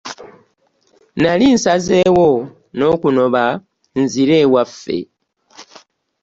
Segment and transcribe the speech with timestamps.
[1.15, 2.29] Nnali nsazeewo
[2.77, 3.43] n'okunoba
[4.01, 4.97] nzire ewaffe.